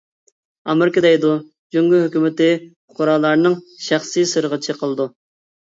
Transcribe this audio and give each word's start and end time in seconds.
ئامېرىكا 0.71 1.03
دەيدۇ: 1.05 1.33
جۇڭگو 1.77 1.99
ھۆكۈمىتى 2.05 2.49
پۇقرالارنىڭ 2.63 3.61
شەخسىي 3.91 4.31
سىرىغا 4.35 4.63
چېقىلىدۇ. 4.69 5.11